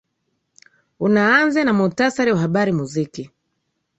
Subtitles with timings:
[0.99, 3.29] unaanze na muhtasari wa habari muziki